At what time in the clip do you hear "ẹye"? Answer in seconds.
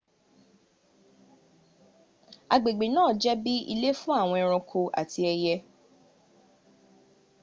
5.31-5.55